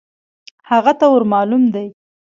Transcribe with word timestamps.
هغه 0.69 0.91
ته 0.99 1.05
ور 1.13 1.23
مالوم 1.31 1.63
دی. 1.73 1.87